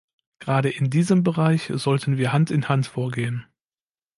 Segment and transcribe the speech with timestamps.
[0.39, 3.45] Gerade in diesem Bereich sollten wir Hand in Hand vorgehen.